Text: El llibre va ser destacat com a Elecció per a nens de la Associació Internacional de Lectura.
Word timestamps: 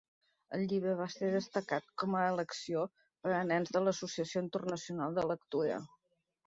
El 0.57 0.63
llibre 0.71 0.95
va 1.01 1.05
ser 1.15 1.29
destacat 1.35 1.93
com 2.03 2.17
a 2.21 2.25
Elecció 2.31 2.89
per 3.05 3.37
a 3.43 3.45
nens 3.53 3.77
de 3.77 3.87
la 3.87 3.97
Associació 3.99 4.47
Internacional 4.49 5.19
de 5.21 5.33
Lectura. 5.37 5.83